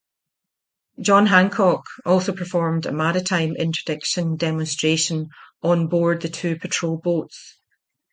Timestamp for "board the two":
5.89-6.57